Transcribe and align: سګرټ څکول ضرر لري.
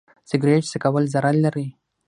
سګرټ 0.29 0.63
څکول 0.71 1.03
ضرر 1.13 1.35
لري. 1.45 1.67